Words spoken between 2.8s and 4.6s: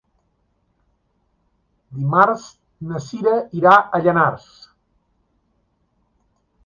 na Cira irà a Llanars.